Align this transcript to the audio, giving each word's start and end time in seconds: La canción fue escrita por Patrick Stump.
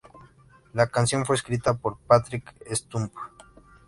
La 0.73 0.87
canción 0.87 1.27
fue 1.27 1.35
escrita 1.35 1.75
por 1.75 1.95
Patrick 1.95 2.55
Stump. 2.73 3.13